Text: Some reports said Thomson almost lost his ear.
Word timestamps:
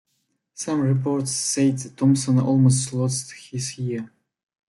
Some 0.55 0.81
reports 0.81 1.29
said 1.29 1.95
Thomson 1.95 2.39
almost 2.39 2.91
lost 2.91 3.33
his 3.51 3.77
ear. 3.77 4.11